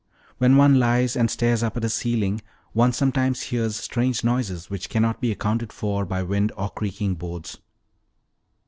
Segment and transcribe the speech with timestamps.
[0.39, 2.41] When one lies and stares up at a ceiling,
[2.73, 7.59] one sometimes hears strange noises which cannot be accounted for by wind or creaking boards.